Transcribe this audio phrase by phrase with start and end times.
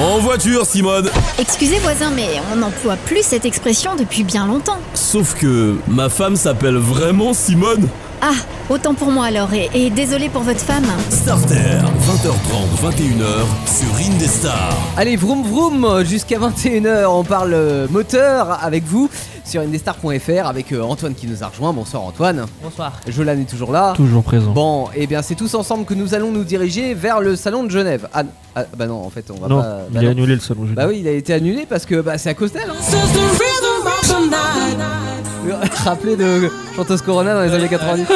[0.00, 1.08] En voiture, Simone
[1.38, 4.78] Excusez voisin, mais on n'emploie plus cette expression depuis bien longtemps.
[4.92, 7.88] Sauf que ma femme s'appelle vraiment Simone
[8.22, 8.32] Ah,
[8.70, 10.84] autant pour moi alors, et, et désolé pour votre femme.
[11.10, 14.72] Starter, 20h30, 21h, sur Indestar.
[14.96, 19.10] Allez, vroom vroom, jusqu'à 21h, on parle euh, moteur avec vous
[19.44, 21.74] sur indestar.fr avec euh, Antoine qui nous a rejoint.
[21.74, 22.46] Bonsoir Antoine.
[22.62, 22.92] Bonsoir.
[23.08, 23.92] Jolan est toujours là.
[23.94, 24.52] Toujours présent.
[24.52, 27.70] Bon, et bien c'est tous ensemble que nous allons nous diriger vers le salon de
[27.70, 28.08] Genève.
[28.14, 28.22] Ah,
[28.56, 29.78] ah, bah non, en fait, on va non, pas.
[29.90, 30.66] il bah a annulé le salon.
[30.66, 30.92] je Bah dis.
[30.94, 32.70] oui, il a été annulé parce que bah, c'est à cause d'elle.
[32.70, 32.74] Hein.
[35.84, 38.06] Rappelé de chanteuse Corona dans les années 90.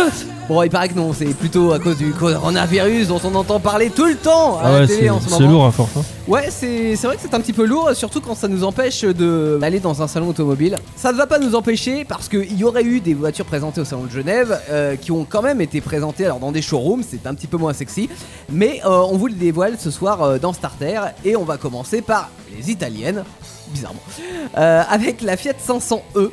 [0.49, 3.91] Bon, il paraît que non, c'est plutôt à cause du coronavirus dont on entend parler
[3.91, 5.51] tout le temps à Ah la télé c'est en ce c'est moment.
[5.53, 5.91] lourd à force.
[5.99, 6.03] hein.
[6.27, 9.03] Ouais, c'est c'est vrai que c'est un petit peu lourd, surtout quand ça nous empêche
[9.03, 10.77] de- d'aller dans un salon automobile.
[10.97, 13.85] Ça ne va pas nous empêcher parce qu'il y aurait eu des voitures présentées au
[13.85, 17.27] salon de Genève euh, qui ont quand même été présentées alors dans des showrooms, c'est
[17.27, 18.09] un petit peu moins sexy,
[18.51, 22.01] mais euh, on vous le dévoile ce soir euh, dans Starter et on va commencer
[22.01, 23.23] par les italiennes,
[23.71, 24.01] bizarrement,
[24.55, 26.31] avec la Fiat 500e.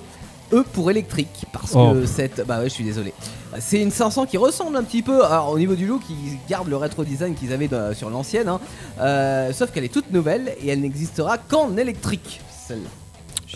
[0.54, 1.94] E pour électrique parce Oh.
[1.94, 3.14] que cette bah ouais je suis désolé
[3.60, 6.68] c'est une 500 qui ressemble un petit peu alors au niveau du look ils gardent
[6.70, 8.60] le rétro design qu'ils avaient sur l'ancienne hein.
[9.00, 12.90] Euh, sauf qu'elle est toute nouvelle et elle n'existera qu'en électrique celle-là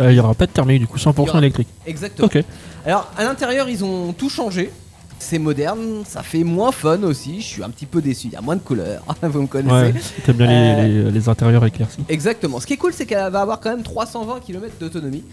[0.04, 1.68] Euh, Il y aura pas de thermique, du coup Il y 100% aura- électrique.
[1.86, 2.44] exactement Ok.
[2.86, 4.72] alors à l'intérieur ils ont tout changé
[5.20, 7.42] c'est moderne, ça fait moins fun aussi.
[7.42, 8.28] Je suis un petit peu déçu.
[8.28, 9.04] Il y a moins de couleurs.
[9.22, 9.74] Vous me connaissez.
[9.94, 9.94] Ouais,
[10.26, 12.00] t'aimes bien Euh, les, les- les intérieurs éclaircis.
[12.10, 12.60] Exactement.
[12.60, 15.24] Ce qui est cool, c'est qu'elle va avoir quand même 320 km d'autonomie.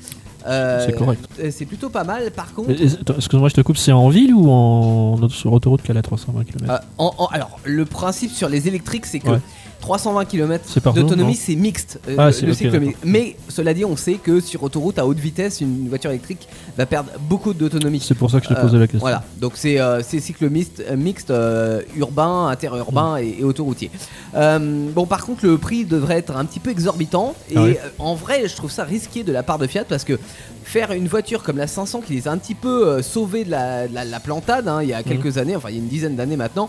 [0.47, 1.20] Euh, C'est correct.
[1.51, 2.31] C'est plutôt pas mal.
[2.31, 6.03] Par contre, Excuse-moi, je te coupe, c'est en ville ou en sur autoroute qu'elle a
[6.03, 9.41] 320 km Euh, en- en- alors, le principe sur les électriques, c'est que Ouais.
[9.81, 10.65] 320 km
[11.03, 12.01] d'autonomie, c'est mixte.
[12.09, 12.81] euh, Ah, le cycle.
[13.05, 16.87] Mais cela dit, on sait que sur autoroute à haute vitesse, une voiture électrique va
[16.87, 18.01] perdre beaucoup d'autonomie.
[18.01, 19.01] C'est pour ça que je te Euh, posais la question.
[19.01, 23.91] Voilà, donc c'est euh, cycle mixte, euh, mixte euh, urbain, interurbain et, et autoroutier.
[24.35, 27.35] Euh, bon, par contre, le prix devrait être un petit peu exorbitant.
[27.51, 30.05] Et Ah euh, en vrai, je trouve ça risqué de la part de Fiat parce
[30.05, 30.19] que
[30.65, 33.51] faire une voiture comme la 500 qui les a un petit peu euh, sauvés de
[33.53, 35.81] la, de la- la plantade hein, il y a quelques années, enfin il y a
[35.81, 36.69] une dizaine d'années maintenant.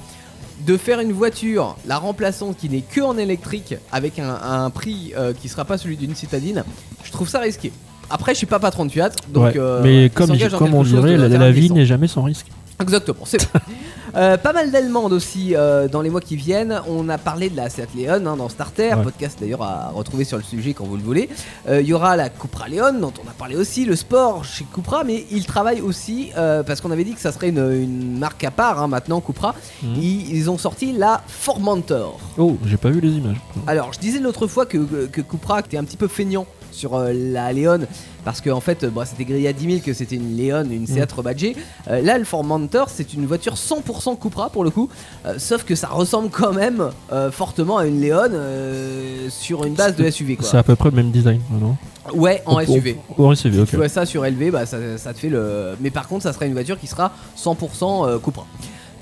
[0.65, 5.13] De faire une voiture, la remplaçante qui n'est que en électrique, avec un, un prix
[5.15, 6.63] euh, qui sera pas celui d'une citadine,
[7.03, 7.71] je trouve ça risqué.
[8.09, 9.53] Après, je suis pas patron de Fiat, donc.
[9.53, 12.47] Ouais, euh, mais comme, on dirait, la, la vie n'est jamais sans risque.
[12.81, 13.47] Exactement, c'est.
[14.15, 16.81] Euh, pas mal d'Allemandes aussi euh, dans les mois qui viennent.
[16.87, 19.03] On a parlé de la Seat Leon hein, dans Starter, Ouais.
[19.03, 21.29] podcast d'ailleurs à retrouver sur le sujet quand vous le voulez.
[21.67, 24.65] Euh, Il y aura la Cupra Leon dont on a parlé aussi, le sport chez
[24.73, 28.43] Cupra, mais ils travaillent aussi parce qu'on avait dit que ça serait une, une marque
[28.43, 29.55] à part hein, maintenant Cupra.
[29.83, 29.95] Mhm.
[29.97, 32.19] Ils, ils ont sorti la Formentor.
[32.37, 33.37] Oh, j'ai pas vu les images.
[33.67, 36.45] Alors, je disais l'autre fois que, que Cupra était un petit peu feignant
[36.77, 37.79] sur euh, la Léon
[38.23, 40.85] parce qu'en en fait, bon, c'était grillé à 10 000 que c'était une Léon, une
[40.85, 41.55] Seat rebadgée.
[41.87, 44.89] Euh, là, le Formentor, c'est une voiture 100% Cupra pour le coup,
[45.25, 46.89] euh, sauf que ça ressemble quand même
[47.31, 50.37] fortement à une Léon euh, sur une base de SUV.
[50.41, 51.75] C'est à peu près le même design, non
[52.13, 52.97] Ouais, en SUV.
[53.17, 53.69] En SUV, ok.
[53.69, 55.75] Tu vois ça sur LV, bah, ça, ça te fait le.
[55.81, 58.45] Mais par contre, ça sera une voiture qui sera 100% euh, Cupra.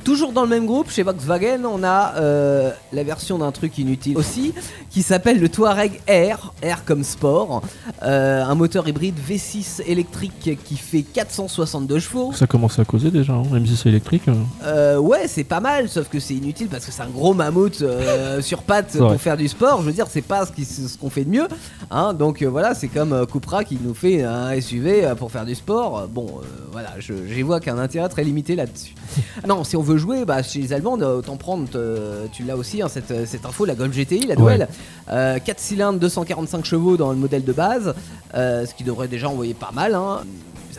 [0.06, 4.16] Toujours dans le même groupe, chez Volkswagen, on a euh, la version d'un truc inutile
[4.18, 4.54] aussi,
[4.92, 7.64] qui s'appelle le Touareg Air, Air comme sport,
[8.04, 12.32] Euh, un moteur hybride V6 électrique qui fait 462 chevaux.
[12.34, 14.24] Ça commence à causer déjà, hein, même si c'est électrique.
[14.64, 14.98] euh.
[15.00, 17.84] Ouais, c'est pas mal, sauf que c'est inutile parce que c'est un gros mammouth
[18.42, 19.82] sur pattes pour faire du sport.
[19.82, 21.48] Je veux dire, c'est pas ce qu'on fait de mieux.
[21.90, 26.08] Hein, donc voilà, c'est comme Cupra qui nous fait un SUV pour faire du sport.
[26.08, 26.28] Bon,
[26.72, 28.94] voilà, je- j'y vois qu'un intérêt très limité là-dessus.
[29.48, 32.56] non, si on veut jouer, bah, chez les Allemandes, euh, autant prendre, euh, tu l'as
[32.58, 34.68] aussi, hein, cette, cette info, la Golf GTI, la nouvelle.
[35.08, 37.94] 4 cylindres, 245 chevaux dans le modèle de base,
[38.34, 39.96] euh, ce qui devrait déjà envoyer pas mal.
[39.96, 40.22] hein.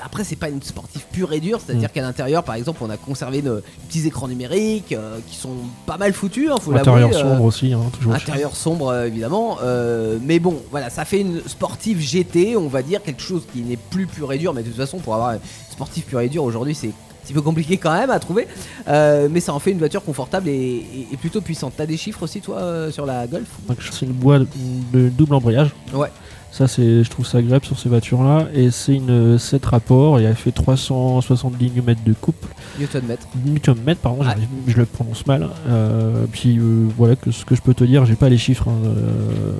[0.04, 1.92] Après, c'est pas une sportive pure et dure, c'est-à-dire Mm.
[1.92, 5.54] qu'à l'intérieur, par exemple, on a conservé nos petits écrans numériques euh, qui sont
[5.86, 8.12] pas mal foutus, hein, faut Intérieur euh, sombre aussi, hein, toujours.
[8.12, 12.82] Intérieur sombre euh, évidemment, euh, mais bon voilà ça fait une sportive GT on va
[12.82, 15.32] dire quelque chose qui n'est plus pur et dur mais de toute façon pour avoir
[15.32, 15.40] une
[15.70, 16.90] sportive pure et dure aujourd'hui c'est
[17.26, 18.46] petit peu compliqué quand même à trouver
[18.88, 21.72] Euh, mais ça en fait une voiture confortable et, et- et plutôt puissante.
[21.76, 23.48] T'as des chiffres aussi toi euh, sur la Golf?
[23.68, 24.46] Donc, C'est une boîte
[24.92, 25.70] de double embrayage.
[25.92, 26.08] Ouais.
[26.52, 28.46] Ça, c'est, je trouve ça agréable sur ces voitures-là.
[28.54, 32.48] Et c'est une 7 rapports et elle fait 370 Nm de couple.
[32.78, 33.26] Newton mètre.
[33.44, 34.34] Newton mètre, pardon, Ah.
[34.66, 35.48] je le prononce mal.
[35.68, 38.68] Euh, puis euh, voilà que ce que je peux te dire, j'ai pas les chiffres.
[38.68, 39.52] hein, euh,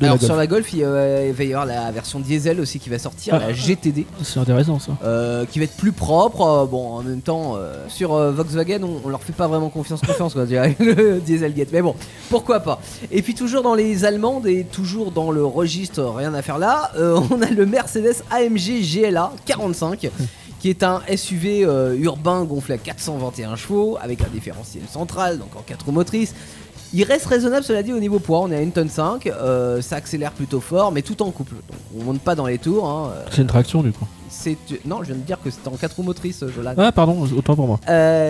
[0.00, 2.78] la Alors sur la Golf il, euh, il va y avoir la version diesel aussi
[2.78, 3.38] qui va sortir, Ah.
[3.48, 4.06] la GTD.
[4.22, 4.92] c'est intéressant ça.
[5.04, 6.42] Euh, qui va être plus propre.
[6.42, 9.68] euh, bon, en même temps, euh, sur euh, Volkswagen, on, on leur fait pas vraiment
[9.70, 10.44] confiance, confiance, quoi,
[10.80, 11.68] le Dieselgate.
[11.72, 11.94] Mais bon,
[12.28, 12.80] pourquoi pas.
[13.10, 16.90] Et puis toujours dans les Allemandes et toujours dans le registre, rien à faire là,
[16.96, 20.10] euh, on a le Mercedes AMG GLA 45.
[20.60, 25.48] Qui est un SUV euh, urbain gonflé à 421 chevaux avec un différentiel central, donc
[25.56, 26.34] en 4 roues motrices.
[26.92, 28.40] Il reste raisonnable, cela dit, au niveau poids.
[28.40, 29.26] On est à 1 tonne 5.
[29.26, 31.54] euh, ça accélère plutôt fort, mais tout en couple.
[31.54, 32.86] Donc, on monte pas dans les tours.
[32.86, 34.06] hein, C'est une traction du coup.
[34.28, 36.74] c'est non, je viens de dire que c'était en 4 roues motrices, Jolan.
[36.76, 37.80] Ah, pardon, autant pour moi.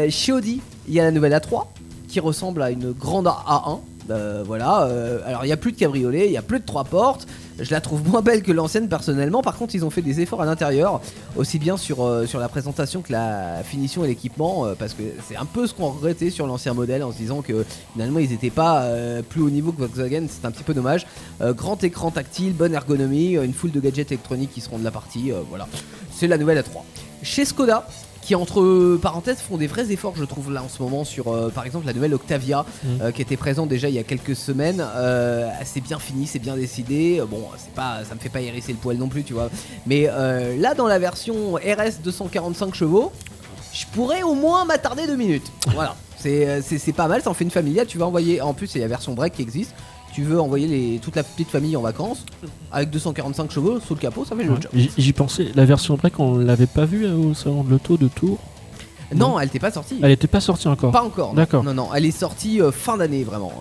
[0.08, 1.64] Chez Audi, il y a la nouvelle A3
[2.06, 3.80] qui ressemble à une grande A1.
[4.10, 6.64] Euh, voilà, euh, alors il n'y a plus de cabriolet, il n'y a plus de
[6.64, 7.26] trois portes.
[7.58, 9.42] Je la trouve moins belle que l'ancienne personnellement.
[9.42, 11.00] Par contre, ils ont fait des efforts à l'intérieur,
[11.36, 15.36] aussi bien sur, euh, sur la présentation que la finition et l'équipement, parce que c'est
[15.36, 18.50] un peu ce qu'on regrettait sur l'ancien modèle en se disant que finalement ils n'étaient
[18.50, 18.88] pas
[19.28, 20.26] plus haut niveau que Volkswagen.
[20.28, 21.06] C'est un petit peu dommage.
[21.40, 25.32] Grand écran tactile, bonne ergonomie, une foule de gadgets électroniques qui seront de la partie.
[25.48, 25.68] voilà,
[26.12, 26.82] c'est la nouvelle A3.
[27.22, 27.86] Chez Skoda,
[28.22, 31.48] qui entre parenthèses font des vrais efforts je trouve là en ce moment sur euh,
[31.48, 32.98] par exemple la nouvelle Octavia Mhm.
[33.02, 34.84] euh, qui était présente déjà il y a quelques semaines.
[34.94, 37.22] Euh, c'est bien fini c'est bien décidé.
[37.30, 39.48] Bon c'est pas ça me fait pas hérisser le poil non plus tu vois.
[39.86, 40.08] Mais
[40.58, 43.12] là dans la version RS 245 chevaux
[43.72, 45.50] je pourrais au moins m'attarder deux minutes.
[45.74, 45.94] Voilà.
[46.18, 48.40] C'est c'est c'est pas mal ça en fait une familiale tu vas envoyer.
[48.42, 49.74] En plus il y a la version break qui existe
[50.12, 52.24] tu veux envoyer les, toute la petite famille en vacances
[52.72, 54.70] avec 245 chevaux sous le capot ça fait le job.
[54.74, 58.08] J'y pensais, la version break, on l'avait pas vue euh, au salon de l'auto de
[58.08, 58.38] Tours.
[59.14, 60.92] Non elle t'est pas sortie Elle était pas sortie encore.
[60.92, 61.34] Pas encore.
[61.34, 61.62] D'accord.
[61.64, 63.52] Non, non, elle est sortie euh, fin d'année vraiment.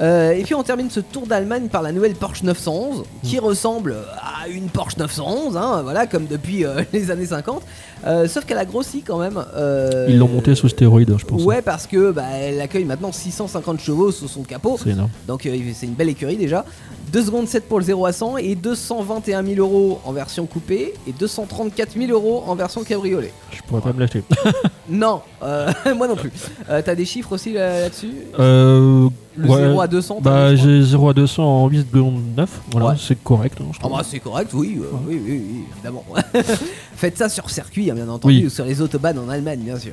[0.00, 3.40] Euh, et puis on termine ce tour d'Allemagne par la nouvelle Porsche 911 qui Mm.
[3.40, 7.62] ressemble à une Porsche 911, hein, voilà, comme depuis euh, les années 50.
[8.04, 9.42] Euh, sauf qu'elle a grossi quand même.
[9.54, 11.42] euh, Ils l'ont montée sous stéroïdes, je pense.
[11.44, 14.78] Ouais, parce que bah, elle accueille maintenant 650 chevaux sous son capot.
[14.82, 15.10] C'est énorme.
[15.28, 16.64] Donc euh, c'est une belle écurie déjà.
[17.12, 20.94] 2 secondes 7 pour le 0 à 100 et 221 000 euros en version coupée
[21.06, 23.32] et 234 000 euros en version cabriolet.
[23.52, 24.24] Je pourrais pas me l'acheter.
[24.88, 26.32] Non, euh, moi non plus.
[26.68, 30.50] Euh, T'as des chiffres aussi là- là-dessus Euh, Le ouais, 0 à 200 t'as Bah,
[30.50, 32.60] des chiffres j'ai 0 à 200 en 8 secondes 9.
[32.72, 32.94] Voilà, Ouais.
[32.98, 33.58] c'est correct.
[33.60, 33.96] hein, je Ah trouve.
[33.98, 36.04] bah c'est correct, oui, euh, oui, oui, oui, évidemment.
[36.96, 38.46] Faites ça sur circuit, hein, bien entendu, Oui.
[38.46, 39.92] ou sur les autobahns en Allemagne, bien sûr.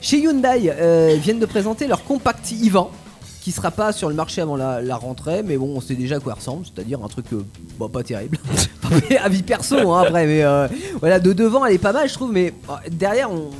[0.00, 2.88] Chez Hyundai, euh, ils viennent de présenter leur compact i20,
[3.40, 6.16] qui sera pas sur le marché avant la, la rentrée, mais bon, on sait déjà
[6.16, 7.44] à quoi il ressemble, c'est-à-dire un truc euh,
[7.80, 8.38] bah, pas terrible.
[9.24, 10.68] Avis perso, hein, après, mais euh,
[11.00, 13.50] voilà, de devant, elle est pas mal, je trouve, mais euh, derrière, on.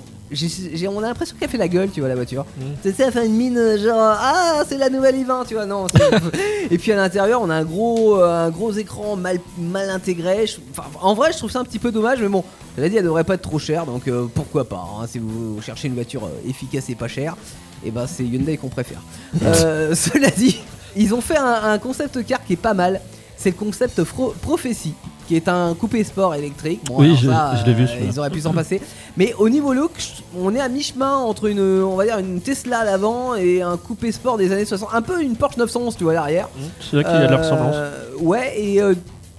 [0.89, 2.45] On a l'impression qu'elle fait la gueule, tu vois, la voiture.
[2.57, 2.63] Mm.
[2.83, 5.87] C'est ça, elle fait une mine genre Ah, c'est la nouvelle i20, tu vois, non.
[6.71, 10.47] Et puis à l'intérieur, on a un gros, euh, un gros écran mal, mal intégré.
[10.47, 10.57] Je-
[11.01, 12.45] en vrai, je trouve ça un petit peu dommage, mais bon,
[12.77, 14.85] je l'ai dit, elle devrait pas être trop chère, donc euh, pourquoi pas.
[15.01, 17.37] hein, si vous cherchez une voiture euh, efficace et pas chère,
[17.85, 19.01] et ben c'est Hyundai qu'on préfère.
[19.43, 20.61] Euh, cela dit,
[20.97, 23.01] ils ont fait un, un concept car qui est pas mal.
[23.37, 24.95] C'est le concept Prophecy,
[25.27, 26.81] qui est un coupé sport électrique.
[26.87, 27.87] Bon, Oui, je- ça, je l'ai vu.
[28.03, 28.81] Ils auraient pu s'en passer.
[29.17, 29.93] Mais au niveau look,
[30.39, 33.77] on est à mi-chemin entre une, on va dire, une Tesla à l'avant et un
[33.77, 34.89] coupé sport des années 60.
[34.93, 36.49] Un peu une Porsche 911, tu vois, à l'arrière.
[36.81, 37.77] C'est là qu'il y a de la Euh, ressemblance.
[38.21, 38.95] Ouais, et euh,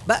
[0.06, 0.16] bah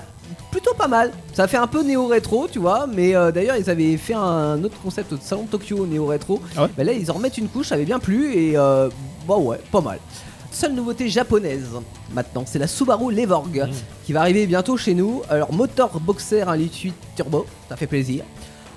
[0.50, 1.10] plutôt pas mal.
[1.32, 2.86] Ça fait un peu néo-rétro, tu vois.
[2.92, 6.40] Mais euh, d'ailleurs, ils avaient fait un autre concept au salon de Tokyo néo-rétro.
[6.56, 8.88] Ah ouais Bah là, ils en remettent une couche, ça avait bien plu et euh,
[9.28, 9.98] bah ouais, pas mal.
[10.52, 11.66] Seule nouveauté japonaise
[12.12, 13.72] maintenant, c'est la Subaru Levorg Mmh.
[14.04, 15.22] Qui va arriver bientôt chez nous.
[15.30, 18.24] Alors moteur boxer 1 litre 8 turbo, ça fait plaisir.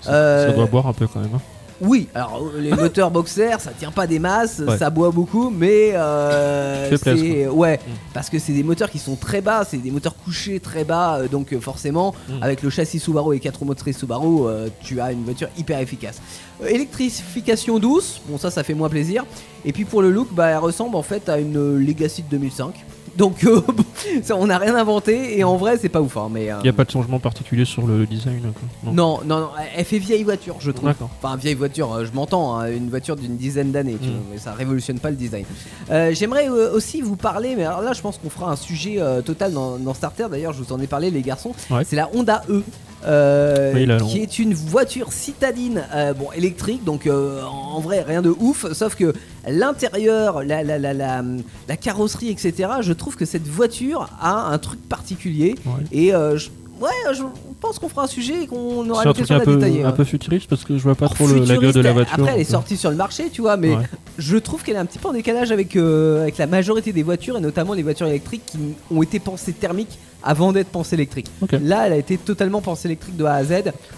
[0.01, 1.29] Ça, euh, ça doit boire un peu quand même.
[1.35, 1.41] hein.
[1.79, 4.79] Oui, alors les moteurs boxer, ça tient pas des masses, Ouais.
[4.79, 7.91] ça boit beaucoup, mais euh, c'est ouais, Mm.
[8.15, 11.17] parce que c'est des moteurs qui sont très bas, c'est des moteurs couchés très bas,
[11.19, 12.41] euh, donc euh, forcément Mm.
[12.41, 14.47] avec le châssis Subaru et 4 roues motrices Subaru,
[14.81, 16.19] tu as une voiture hyper efficace.
[16.67, 19.25] Électrification douce, bon ça ça fait moins plaisir,
[19.65, 22.73] et puis pour le look, bah elle ressemble en fait à une Legacy de 2005.
[23.17, 23.61] Donc euh,
[24.23, 26.63] ça, on n'a rien inventé et en vrai c'est pas ouf hein, mais euh, Il
[26.63, 28.41] n'y a pas de changement particulier sur le design.
[28.53, 28.91] quoi.
[28.93, 30.93] non, non, non, elle fait vieille voiture, je trouve.
[31.21, 34.05] Enfin, vieille voiture, euh, je m'entends, hein, une voiture d'une dizaine d'années, Mm.
[34.05, 35.45] vois, mais ça révolutionne pas le design.
[35.89, 38.95] Euh, J'aimerais euh, aussi vous parler, mais alors là, je pense qu'on fera un sujet
[38.99, 40.27] euh, total dans, dans Starter.
[40.29, 41.53] D'ailleurs, je vous en ai parlé, les garçons.
[41.71, 41.83] Ouais.
[41.83, 42.63] C'est la Honda E.
[43.05, 48.21] euh, Oui, qui est une voiture citadine, euh, bon électrique, donc euh, en vrai rien
[48.21, 49.13] de ouf, sauf que
[49.47, 51.23] l'intérieur, la, la, la, la,
[51.67, 52.69] la carrosserie, etc.
[52.81, 55.83] Je trouve que cette voiture a un truc particulier Ouais.
[55.91, 56.49] et euh, je,
[56.81, 57.23] ouais, je
[57.61, 59.83] pense qu'on fera un sujet et qu'on aura un l'occasion un peu, la détailler.
[59.83, 62.13] un peu futuriste parce que je vois pas trop le- la gueule de la voiture.
[62.15, 63.83] Après, elle est euh, sortie sur le marché, tu vois, mais Ouais.
[64.17, 67.03] je trouve qu'elle est un petit peu en décalage avec, euh, avec la majorité des
[67.03, 68.57] voitures et notamment les voitures électriques qui
[68.91, 71.29] ont été pensées thermiques avant d'être pensées électriques.
[71.41, 71.55] Ok.
[71.61, 73.53] Là, elle a été totalement pensée électrique de A à Z.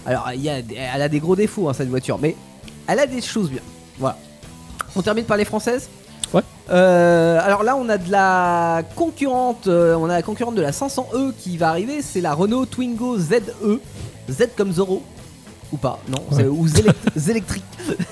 [0.06, 0.58] Alors, y a,
[0.94, 2.36] elle a des gros défauts, hein, cette voiture, mais
[2.86, 3.62] elle a des choses bien.
[3.98, 4.16] Voilà.
[4.96, 5.88] On termine par les françaises?
[6.70, 10.70] Euh, alors là, on a de la concurrente, euh, on a la concurrente de la
[10.70, 13.80] 500e qui va arriver, c'est la Renault Twingo ZE,
[14.28, 15.02] Z comme Zoro.
[15.72, 16.46] Ou pas, non, Ouais.
[16.46, 16.66] ou
[17.30, 17.64] électriques.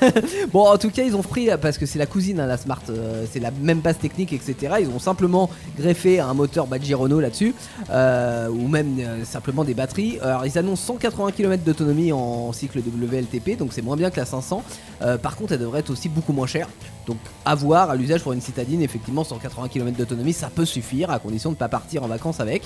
[0.52, 2.80] bon, en tout cas, ils ont pris, parce que c'est la cousine, hein, la Smart,
[2.88, 4.76] euh, c'est la même base technique, etc.
[4.80, 7.54] Ils ont simplement greffé un moteur Badger Renault là-dessus,
[7.90, 10.18] euh, ou même euh, simplement des batteries.
[10.20, 14.26] Alors, ils annoncent 180 km d'autonomie en cycle WLTP, donc c'est moins bien que la
[14.26, 14.62] 500.
[15.02, 16.68] Euh, par contre, elle devrait être aussi beaucoup moins chère.
[17.06, 21.10] Donc, à voir, à l'usage pour une citadine, effectivement, 180 km d'autonomie, ça peut suffire,
[21.10, 22.62] à condition de ne pas partir en vacances avec.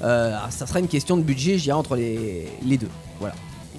[0.00, 2.88] Ça sera une question de budget, je dirais, entre les, les deux.
[3.20, 3.34] Voilà.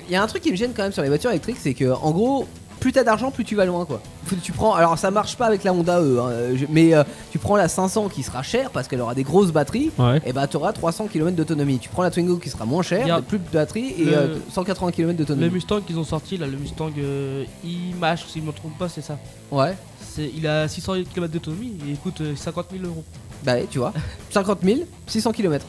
[0.08, 1.74] Il y a un truc qui me gêne quand même sur les voitures électriques, c'est
[1.74, 2.46] que en gros,
[2.80, 4.02] plus t'as d'argent, plus tu vas loin quoi.
[4.44, 7.40] Tu prends, alors ça marche pas avec la Honda E, hein, je- mais euh, tu
[7.40, 10.22] prends la 500 qui sera chère parce qu'elle aura des grosses batteries, Ouais.
[10.26, 11.80] et bah tu auras 300 km d'autonomie.
[11.80, 14.38] Tu prends la Twingo qui sera moins chère, mais plus de batterie et Le- euh,
[14.52, 15.50] 180 km Le d'autonomie.
[15.54, 19.02] Mustang qu'ils ont sorti, là, le Mustang euh, E-Mash, si je me trompe pas, c'est
[19.02, 19.18] ça.
[19.52, 23.04] Ouais, C'est, il a 600 km d'autonomie et il coûte euh, 50 000 euros.
[23.44, 23.94] bah ouais, tu vois,
[24.32, 25.66] 50 000, 600 km.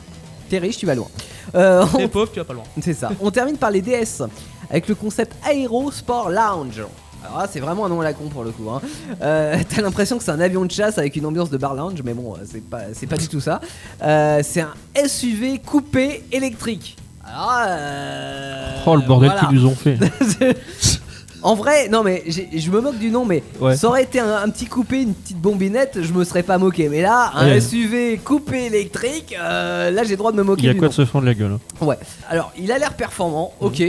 [0.49, 1.09] T'es riche, tu vas loin.
[1.54, 2.64] Euh, on- T'es pauvre, tu vas pas loin.
[2.82, 3.10] C'est ça.
[3.20, 4.22] On termine par les DS
[4.70, 6.82] avec le concept Aero Sport Lounge.
[7.24, 8.70] Alors là, c'est vraiment un nom à la con pour le coup.
[8.70, 8.80] Hein.
[9.20, 12.00] Euh, T'as l'impression que c'est un avion de chasse avec une ambiance de bar lounge,
[12.04, 13.60] mais bon, c'est pas, c'est pas du tout ça.
[14.02, 14.74] Euh, c'est un
[15.06, 16.96] SUV coupé électrique.
[17.24, 19.46] Alors, euh, Oh le bordel voilà.
[19.48, 19.98] qu'ils nous ont fait.
[21.43, 23.76] En vrai, non mais je me moque du nom, mais Ouais.
[23.76, 26.88] ça aurait été un, un petit coupé, une petite bombinette, je me serais pas moqué.
[26.88, 27.61] Mais là, un Ouais.
[27.61, 30.62] SUV coupé électrique, euh, là j'ai le droit de me moquer.
[30.62, 30.90] Il y a du quoi nom.
[30.90, 31.52] de se fendre la gueule.
[31.52, 31.85] hein.
[31.85, 31.99] Ouais.
[32.28, 33.83] Alors, il a l'air performant, ok.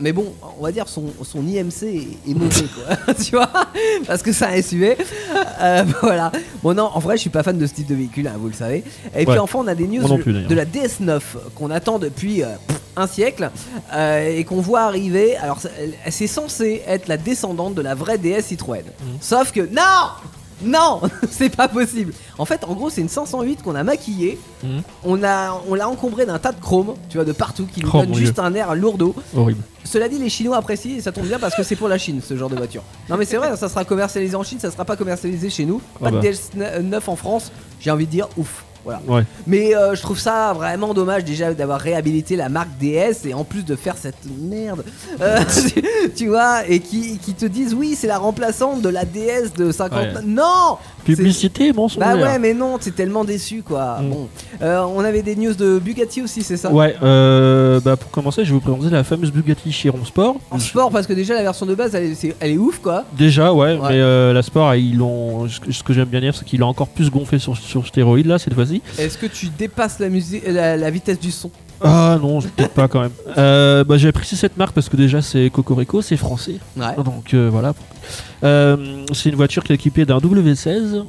[0.00, 3.14] Mais bon, on va dire son, son IMC est, est mauvais, quoi.
[3.24, 3.50] tu vois?
[4.06, 4.96] Parce que c'est un SUV.
[5.60, 6.30] Euh, voilà.
[6.62, 8.46] Bon, non, en vrai, je suis pas fan de ce type de véhicule, hein, vous
[8.46, 8.84] le savez.
[9.16, 10.48] Et puis enfin, on a des news de- plus, d'ailleurs.
[10.50, 11.20] de la DS9
[11.56, 13.50] qu'on attend depuis euh, pff, un siècle
[13.94, 15.36] euh, et qu'on voit arriver.
[15.36, 15.58] Alors,
[16.10, 18.82] c'est censé être la descendante de la vraie DS Citroën.
[18.84, 19.18] Mhm.
[19.20, 19.82] Sauf que, non
[20.60, 21.00] non,
[21.30, 22.12] c'est pas possible.
[22.36, 24.40] En fait, en gros, c'est une 508 qu'on a maquillée.
[24.64, 24.82] Mhm.
[25.04, 27.88] On a, on l'a encombré d'un tas de chrome, tu vois, de partout, qui nous
[27.94, 29.14] Oh, donne juste un air lourdeau.
[29.36, 29.60] Horrible.
[29.84, 32.20] Cela dit, les Chinois apprécient et ça tombe bien parce que c'est pour la Chine
[32.26, 32.82] ce genre de voiture.
[33.08, 35.78] Non, mais c'est vrai, ça sera commercialisé en Chine, ça sera pas commercialisé chez nous.
[36.00, 36.20] Pas Ah bah.
[36.20, 37.52] de DS9 en France.
[37.80, 38.64] J'ai envie de dire ouf.
[38.88, 39.00] Voilà.
[39.20, 39.24] Ouais.
[39.46, 43.44] Mais euh, je trouve ça vraiment dommage déjà d'avoir réhabilité la marque DS et en
[43.44, 44.84] plus de faire cette merde,
[45.20, 45.38] euh,
[45.74, 45.82] tu,
[46.16, 49.70] tu vois, et qui, qui te disent oui, c'est la remplaçante de la DS de
[49.72, 49.98] 50.
[49.98, 50.08] Ouais.
[50.26, 52.00] Non Publicité, mensonge.
[52.00, 53.98] Bah ouais, mais non, t'es tellement déçu quoi.
[54.00, 54.10] Mm.
[54.10, 54.28] Bon,
[54.60, 56.70] Euh, on avait des news de Bugatti aussi, c'est ça?
[56.72, 60.36] Ouais, euh, bah pour commencer, je vais vous présenter la fameuse Bugatti Chiron Sport.
[60.50, 62.78] En sport, parce que déjà la version de base, elle est, c'est- elle est ouf
[62.80, 63.04] quoi.
[63.16, 63.88] Déjà, ouais, Ouais.
[63.90, 65.48] mais la Sport, ils l'ont.
[65.48, 68.38] Ce que, j'aime bien dire, c'est qu'ils l'ont encore plus gonflé sur, sur stéroïdes là
[68.38, 68.77] cette fois-ci.
[68.98, 72.74] Est-ce que tu dépasses la, musique, la, la vitesse du son Ah non, je- peut-être
[72.74, 73.10] pas quand même.
[73.36, 76.56] Euh, bah, j'ai apprécié cette marque parce que déjà c'est Cocorico, c'est français.
[76.76, 76.94] Ouais.
[77.04, 77.74] Donc euh, voilà.
[78.44, 80.92] Euh, c'est une voiture qui est équipée d'un W16.
[80.92, 81.06] Donc,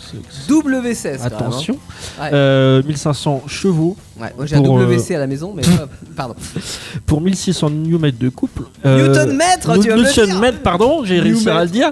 [0.00, 1.18] c'est- c'est- W16.
[1.18, 1.78] quand même, Attention.
[2.20, 2.30] Ouais.
[2.32, 3.96] Euh, 1500 chevaux.
[4.20, 6.34] Ouais, moi j'ai un Pour, euh, WC à la maison, mais euh, pardon.
[7.06, 8.62] pour 1600 Nm de couple.
[8.84, 11.90] Euh, Newton mètre, tu vas me dire Newton-mètre, pardon, j'ai réussi à le dire.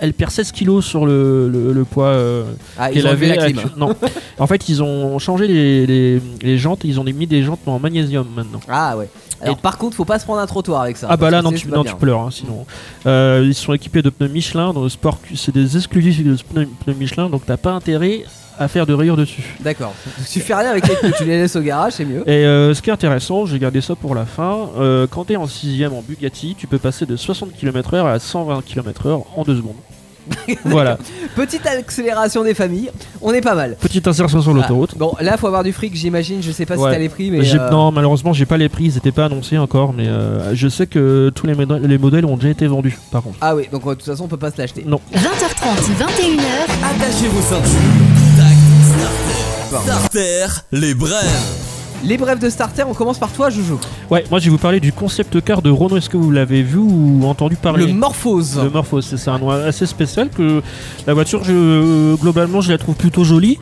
[0.00, 2.44] Elle perd 16 kg sur le, le- le poids euh,
[2.78, 3.60] Ah, qu'elle avait la clim.
[3.76, 3.94] Non.
[4.38, 7.78] en fait, ils ont changé les, les- les jantes, ils ont mis des jantes en
[7.78, 8.60] magnésium maintenant.
[8.68, 9.08] Ah ouais.
[9.40, 11.08] Alors Et- par contre, faut pas se prendre un trottoir avec ça.
[11.10, 12.64] Ah bah là non tu, non, tu pleures hein, sinon.
[13.06, 16.94] Euh, ils sont équipés de pneus Michelin dans le sport c'est des exclusifs de pneus
[16.98, 18.24] Michelin donc t'as pas intérêt
[18.58, 19.42] à faire de rayures dessus.
[19.60, 19.92] D'accord.
[20.30, 22.22] Tu fais rien avec les pneus, tu les laisses au garage, c'est mieux.
[22.28, 25.36] Et euh, ce qui est intéressant, j'ai gardé ça pour la fin, euh, quand t'es
[25.36, 29.56] en sixième en Bugatti, tu peux passer de 60 km/h à 120 km/h en deux
[29.56, 29.74] secondes.
[30.64, 30.96] voilà,
[31.36, 33.76] Petite accélération des familles, on est pas mal.
[33.78, 34.92] petite insertion sur l'autoroute.
[34.94, 36.42] Ah, bon, là faut avoir du fric, j'imagine.
[36.42, 36.92] Je sais pas si Ouais.
[36.92, 37.40] t'as les prix, mais.
[37.54, 40.66] Euh, Non, malheureusement, j'ai pas les prix, ils étaient pas annoncés encore, mais euh, je
[40.68, 43.36] sais que tous les, modèles- les modèles ont déjà été vendus, par contre.
[43.42, 44.82] Ah oui, donc de toute façon on peut pas se l'acheter.
[44.86, 44.98] Non.
[45.12, 46.40] 20h30, 21h,
[46.82, 48.13] Attachez vos ceintures.
[48.94, 49.90] Starter.
[49.90, 51.64] Starter, les brèves.
[52.04, 53.80] Les brefs de starter, on commence par toi, Joujou.
[54.10, 55.96] Ouais, moi je vais vous parler du concept car de Renault.
[55.96, 58.60] Est-ce que vous l'avez vu ou entendu parler Le Morphose.
[58.62, 60.62] Le Morphos, c'est ça, un nom assez spécial que
[61.06, 63.58] la voiture, je, globalement, je la trouve plutôt jolie.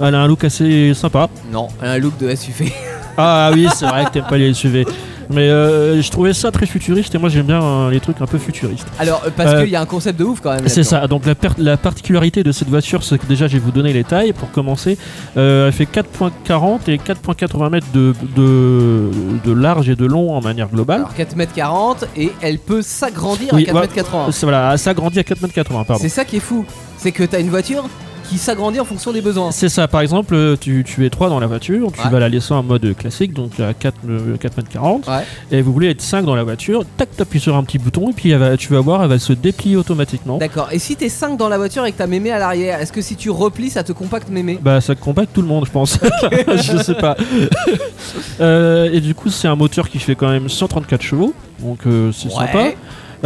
[0.00, 1.28] Elle a un look assez sympa.
[1.52, 2.72] Non, un look de SUV.
[3.18, 4.86] Ah oui, c'est vrai que t'aimes pas les SUV.
[5.30, 8.26] Mais euh, je trouvais ça très futuriste et moi j'aime bien euh, les trucs un
[8.26, 8.86] peu futuristes.
[8.98, 10.68] Alors, euh, parce Euh, qu'il y a un concept de ouf quand même.
[10.68, 13.70] C'est ça, donc la, la particularité de cette voiture, c'est que déjà je vais vous
[13.72, 14.98] donner les tailles pour commencer.
[15.36, 19.10] Elle fait 4.40 et 4.80 mètres de, de,
[19.44, 21.04] de large et de long en manière globale.
[21.06, 24.32] Alors 4m40 et elle peut s'agrandir Oui, à 4m80.
[24.32, 26.02] C'est- Voilà, ça grandit à 4 mètres 80, pardon.
[26.02, 26.64] C'est ça qui est fou.
[26.98, 27.88] C'est que t'as une voiture
[28.28, 29.50] qui s'agrandit en fonction des besoins.
[29.50, 32.10] C'est ça, par exemple, euh, tu, tu es 3 dans la voiture, tu Ouais.
[32.10, 35.24] vas la laisser en mode classique, donc à 4, euh, 4 mètres 40, Ouais.
[35.50, 38.12] et vous voulez être 5 dans la voiture, tac, t'appuies sur un petit bouton, et
[38.12, 40.38] puis elle va- tu vas voir, elle va se déplier automatiquement.
[40.38, 40.68] D'accord.
[40.72, 43.00] Et si t'es 5 dans la voiture et que t'as mémé à l'arrière, est-ce que
[43.02, 44.58] si tu replies, ça te compacte mémé?
[44.60, 45.98] Bah ça compacte tout le monde je pense.
[46.32, 47.16] je sais pas.
[48.40, 52.12] Euh, et du coup c'est un moteur qui fait quand même 134 chevaux, donc euh,
[52.12, 52.70] c'est sympa.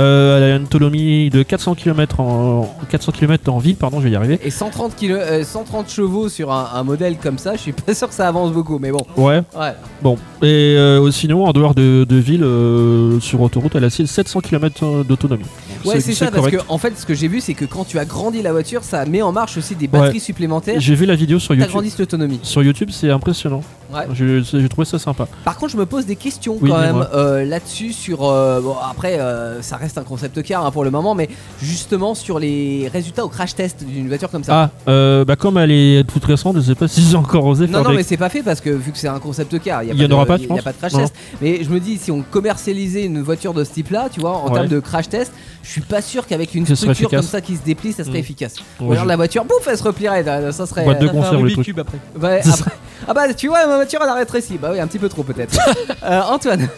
[0.00, 4.04] Euh, elle a une autonomie de 400 km en 400 km en ville, pardon, je
[4.04, 4.38] vais y arriver.
[4.42, 7.94] Et 130, kilo- euh, 130 chevaux sur un, un modèle comme ça, je suis pas
[7.94, 9.04] sûr que ça avance beaucoup, mais bon.
[9.16, 9.74] Ouais, Ouais.
[10.02, 10.16] bon.
[10.42, 10.46] Et
[10.78, 15.44] euh, sinon en dehors de, de ville, euh, sur autoroute, elle a 700 km d'autonomie.
[15.84, 17.84] Donc, Ouais, c'est ça, parce que en fait, ce que j'ai vu, c'est que quand
[17.84, 20.76] tu agrandis la voiture, ça met en marche aussi des batteries supplémentaires.
[20.80, 21.82] J'ai vu la vidéo sur YouTube.
[21.98, 22.40] L'autonomie.
[22.42, 23.62] Sur YouTube, c'est impressionnant.
[23.92, 24.06] Ouais.
[24.14, 25.26] Je- J'ai trouvé ça sympa.
[25.44, 27.92] Par contre, je me pose des questions Oui, quand même euh, là-dessus.
[27.92, 31.28] Sur euh, bon, après, euh, ça reste un concept car hein, pour le moment, mais
[31.60, 34.70] justement sur les résultats au crash test d'une voiture comme ça.
[34.86, 37.72] Ah, bah comme elle est toute récente, je sais pas si j'ai encore osé Non,
[37.74, 39.82] faire non, des- mais c'est pas fait parce que vu que c'est un concept car,
[39.82, 41.00] il Il y en aura pas, tu il y a pas de crash Non.
[41.00, 41.14] test.
[41.40, 44.48] Mais je me dis, si on commercialisait une voiture de ce type-là, tu vois, en
[44.48, 44.54] Ouais.
[44.54, 45.32] termes de crash test,
[45.62, 48.20] je suis pas sûr qu'avec une structure comme ça qui se déplie, ça serait Mm.
[48.20, 48.54] efficace.
[48.80, 50.24] Ouais, je- la voiture, bouf, elle se replierait.
[50.52, 50.84] Ça serait.
[50.84, 51.66] Boîte de conserve, le truc.
[51.66, 51.98] Cube après.
[52.20, 52.70] Ouais, après-
[53.10, 54.56] Ah bah tu vois, ma voiture elle a rétréci.
[54.56, 55.58] Bah oui, un petit peu trop peut-être.
[56.04, 56.68] Euh, Antoine.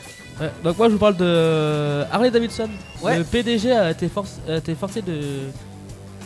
[0.41, 2.71] Ouais, donc moi je vous parle de Harley Davidson.
[3.03, 3.19] Ouais.
[3.19, 5.21] Le PDG a été, forc- a été forcé de.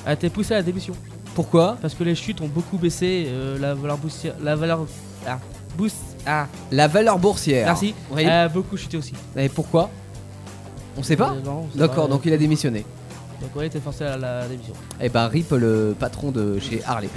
[0.06, 0.94] a été poussé à la démission.
[1.34, 1.76] Pourquoi?
[1.82, 4.34] Parce que les chutes ont beaucoup baissé, euh, la valeur boursière.
[4.40, 4.86] La valeur.
[5.26, 5.38] Ah,
[5.76, 5.96] boost.
[6.24, 7.66] Ah, La valeur boursière.
[7.66, 7.92] merci.
[8.12, 8.24] Oui.
[8.26, 9.12] A beaucoup chuté aussi.
[9.36, 9.90] Et pourquoi?
[10.96, 11.34] On sait pas?
[11.36, 12.86] Euh, non, D'accord, pas, donc il a démissionné.
[13.40, 14.72] Donc ouais, il était forcé à la démission.
[15.00, 17.08] Eh ben Rip le patron de chez Harley.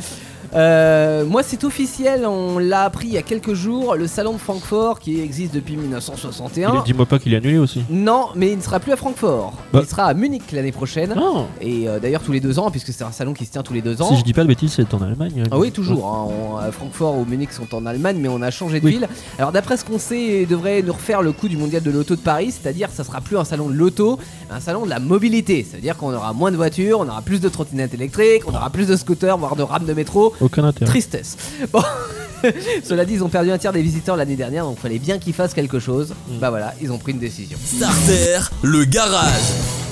[0.55, 4.38] Euh, moi c'est officiel, on l'a appris il y a quelques jours, le salon de
[4.39, 6.73] Francfort qui existe depuis 1961.
[6.77, 7.83] Il- Dis-moi pas qu'il est annulé aussi.
[7.89, 9.53] Non, mais il ne sera plus à Francfort.
[9.71, 9.81] Bah.
[9.83, 11.13] Il sera à Munich l'année prochaine.
[11.15, 13.61] Non Et euh, d'ailleurs tous les deux ans, puisque c'est un salon qui se tient
[13.63, 14.09] tous les deux ans.
[14.09, 15.43] Si je dis pas de bêtises, c'est en Allemagne.
[15.51, 16.07] Ah oui, toujours.
[16.07, 16.27] hein.
[16.67, 18.93] On- Francfort ou Munich sont en Allemagne, mais on a changé de Oui.
[18.93, 19.07] ville.
[19.38, 22.15] Alors, d'après ce qu'on sait, il devrait nous refaire le coup du mondial de l'auto
[22.15, 24.17] de Paris, c'est-à-dire ça sera plus un salon de l'auto,
[24.49, 25.65] mais un salon de la mobilité.
[25.69, 28.88] C'est-à-dire qu'on aura moins de voitures, on aura plus de trottinettes électriques, on aura plus
[28.88, 30.34] de scooters, voire de rames de métro.
[30.42, 30.89] Aucun intérêt.
[30.89, 31.38] Tristesse.
[31.72, 31.82] Bon.
[32.84, 35.34] Cela dit, ils ont perdu un tiers des visiteurs l'année dernière, donc fallait bien qu'ils
[35.34, 36.13] fassent quelque chose.
[36.30, 36.39] Mm.
[36.39, 37.58] Bah voilà, ils ont pris une décision.
[37.63, 39.42] Starter, le garage.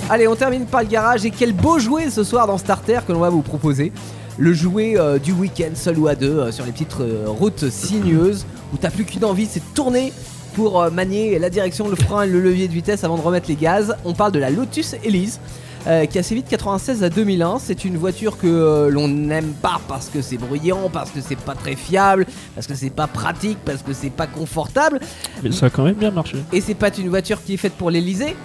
[0.09, 1.25] Allez, on termine par le garage.
[1.25, 3.91] Et quel beau jouet ce soir dans Starter que l'on va vous proposer.
[4.37, 7.69] Le jouet euh, du week-end, seul ou à deux, euh, sur les petites euh, routes
[7.69, 10.13] sinueuses, où t'as plus qu'une envie, c'est de tourner
[10.57, 13.47] pour euh, manier la direction, le frein et le levier de vitesse avant de remettre
[13.47, 13.95] les gaz.
[14.05, 15.39] On parle de la Lotus Elise.
[15.87, 19.53] Euh, qui a sévi de 96 à 2001, c'est une voiture que euh, l'on n'aime
[19.61, 22.25] pas parce que c'est bruyant, parce que c'est pas très fiable,
[22.55, 24.99] parce que c'est pas pratique, parce que c'est pas confortable,
[25.43, 26.37] Mais ça a quand même bien marché.
[26.51, 28.35] et c'est pas une voiture qui est faite pour l'Elysée,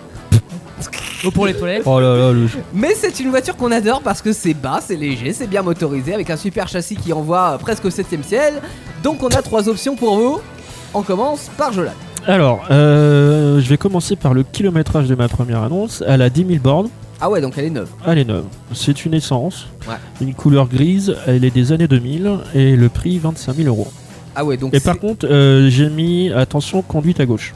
[1.25, 1.83] Ou pour les toilettes.
[1.87, 2.47] Oh là là, le...
[2.75, 6.14] Mais c'est une voiture qu'on adore parce que c'est bas, c'est léger, c'est bien motorisé
[6.14, 8.55] avec un super châssis qui envoie euh, presque au 7ème ciel.
[9.03, 10.40] Donc on a trois options pour vous.
[10.95, 11.93] On commence par Jolan.
[12.27, 16.05] Alors, euh, je vais commencer par le kilométrage de ma première annonce.
[16.07, 16.88] Elle a 10 000 bornes.
[17.25, 17.89] Ah ouais, donc elle est neuve.
[18.05, 18.45] Elle est neuve.
[18.75, 19.69] C'est une essence.
[19.89, 19.95] Ouais.
[20.21, 21.15] Une couleur grise.
[21.29, 22.31] Elle est des années 2000.
[22.55, 23.87] Et le prix 25 000 euros.
[24.35, 27.55] Ah ouais, donc Et par contre, euh, j'ai mis attention conduite à gauche.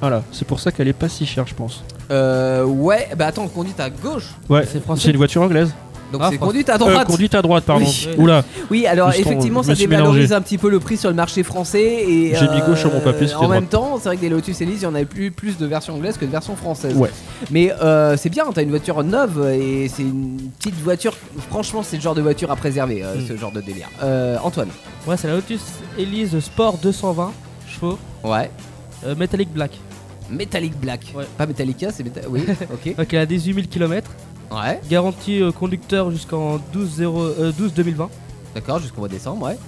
[0.00, 1.82] Voilà, c'est pour ça qu'elle est pas si chère, je pense.
[2.12, 4.30] euh, ouais, bah attends, conduite à gauche.
[4.48, 5.02] Ouais, C'est français.
[5.02, 5.74] c'est une voiture anglaise.
[6.12, 7.06] Donc Ah, c'est conduite à Euh, droite.
[7.06, 7.84] conduite à droite, pardon.
[7.84, 8.08] Oui.
[8.16, 10.34] Oula, Oui, alors Juste effectivement, ça dévalorise mélangé.
[10.34, 11.82] un petit peu le prix sur le marché français.
[12.08, 13.70] Et J'ai mis gauche sur mon papier, c'était En même droite.
[13.70, 15.94] temps, c'est vrai que des Lotus Elise, il y en avait plus, plus de versions
[15.94, 16.94] anglaises que de versions françaises.
[16.96, 17.10] Ouais.
[17.50, 21.14] Mais euh, c'est bien, t'as une voiture neuve et c'est une petite voiture.
[21.50, 23.26] Franchement, c'est le genre de voiture à préserver, euh, Mm.
[23.28, 23.88] ce genre de délire.
[24.02, 24.68] Euh, Antoine.
[25.06, 25.60] Ouais, c'est la Lotus
[25.98, 27.32] Elise Sport 220
[27.66, 28.50] chevaux, Ouais.
[29.06, 29.72] euh, Metallic Black.
[30.30, 31.00] Metallic Black.
[31.16, 31.24] Ouais.
[31.38, 32.42] Pas Metallica, c'est Meta- Oui,
[32.72, 32.96] ok.
[32.96, 34.10] Donc elle a 18 000 km.
[34.50, 38.08] Ouais, Garantie euh, conducteur jusqu'en 12, 0, euh, 12 2020.
[38.54, 39.58] d'accord, jusqu'au mois de décembre, ouais.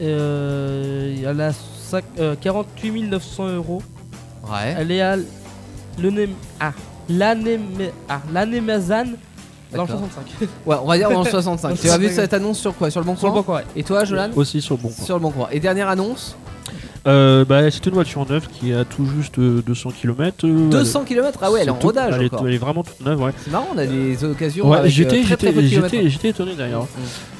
[0.00, 3.82] Euh, elle a cinq- euh, 48 900 euros.
[4.44, 4.74] Ouais.
[4.78, 5.16] Elle est à
[5.98, 6.72] l'Anem- ah,
[8.08, 9.88] ah, dans le D'accord.
[9.88, 10.24] 65.
[10.66, 11.68] Ouais, on va dire dans le 65.
[11.70, 12.14] Dans tu as vu 65.
[12.22, 12.90] cette annonce sur quoi?
[12.90, 13.64] Sur le bon Sur coin le bon coin, ouais.
[13.76, 14.30] Et toi, Jolan?
[14.36, 15.04] Aussi sur le bon coin.
[15.04, 15.48] Sur le bon coin.
[15.50, 16.36] Et dernière annonce?
[17.06, 20.46] Euh, bah, c'est une voiture neuve qui a tout juste euh, 200 km.
[20.46, 22.46] 200 km Ah ouais, elle est en rodage elle, est, encore.
[22.48, 23.32] elle est vraiment toute neuve, ouais.
[23.44, 24.68] C'est marrant, on a des occasions.
[24.70, 26.84] Ouais, j'étais, étonné d'ailleurs.
[26.84, 26.86] Mm.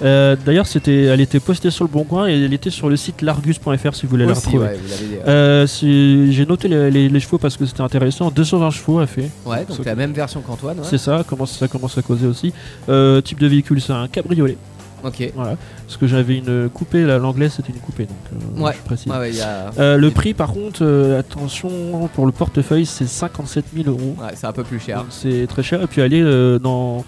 [0.05, 2.96] Euh, d'ailleurs, c'était, elle était postée sur le bon coin et elle était sur le
[2.96, 4.66] site largus.fr si vous voulez la retrouver.
[4.66, 4.79] ouais.
[5.27, 8.31] Euh, j'ai noté les, les- les chevaux parce que c'était intéressant.
[8.31, 9.31] 220 chevaux a fait.
[9.46, 10.79] Ouais, donc la même version qu'Antoine.
[10.79, 10.87] Ouais.
[10.88, 12.53] C'est ça, commence, ça commence à causer aussi.
[12.88, 14.57] Euh, type de véhicule, c'est un cabriolet.
[15.05, 15.33] Ok.
[15.35, 15.57] Voilà.
[15.87, 18.17] Parce que j'avais une coupée, là, l'anglaise c'était une coupée, donc
[18.59, 18.73] euh, Ouais.
[18.77, 19.12] je précise.
[19.12, 19.71] Ouais, ouais, il y a.
[19.79, 24.17] Euh, le prix, par contre, euh, attention, pour le portefeuille, c'est 57 000 euros.
[24.21, 24.99] Ouais, c'est un peu plus cher.
[24.99, 25.83] Donc c'est très cher.
[25.83, 26.23] Et puis aller
[26.61, 27.05] dans,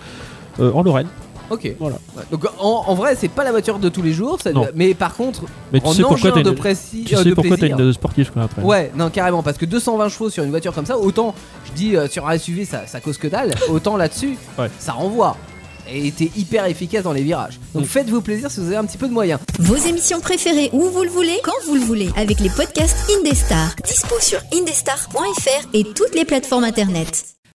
[0.58, 1.08] en Lorraine.
[1.48, 1.74] Ok.
[1.78, 1.96] Voilà.
[2.32, 5.14] Donc en, en vrai, c'est pas la voiture de tous les jours, ça- mais par
[5.14, 7.78] contre, Mais tu en sais pourquoi t'as de, précis, tu sais de pourquoi t'as plaisir.
[7.78, 8.62] une sportive quoi après.
[8.62, 11.94] Ouais, non, carrément, parce que 220 chevaux sur une voiture comme ça, autant, je dis
[12.10, 14.36] sur un SUV ça, ça cause que dalle, autant là-dessus,
[14.80, 15.36] ça renvoie.
[15.88, 17.58] Et t'es hyper efficace dans les virages.
[17.74, 17.88] Donc Mm.
[17.88, 19.40] faites-vous plaisir si vous avez un petit peu de moyens.
[19.58, 23.74] Vos émissions préférées où vous le voulez, quand vous le voulez, avec les podcasts Indestar.
[23.84, 27.35] Dispo sur indestar.fr et toutes les plateformes internet.